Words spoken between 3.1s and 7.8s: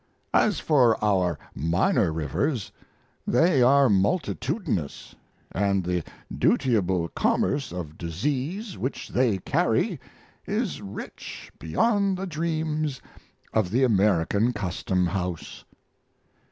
they are multitudinous, and the dutiable commerce